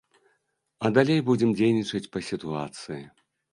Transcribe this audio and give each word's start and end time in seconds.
А 0.87 0.91
далей 0.95 1.19
будзем 1.27 1.53
дзейнічаць 1.61 2.03
па 2.17 2.25
сітуацыі. 2.33 3.01